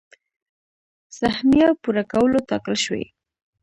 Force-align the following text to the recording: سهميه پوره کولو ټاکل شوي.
سهميه 1.17 1.69
پوره 1.81 2.03
کولو 2.11 2.39
ټاکل 2.49 2.75
شوي. 2.85 3.05